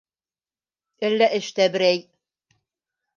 [1.09, 2.01] -Әллә эштә берәй...